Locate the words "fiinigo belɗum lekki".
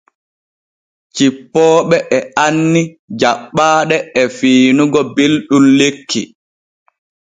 4.37-6.21